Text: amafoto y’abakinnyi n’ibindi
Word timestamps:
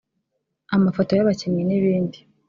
amafoto 0.77 1.11
y’abakinnyi 1.13 1.63
n’ibindi 1.65 2.17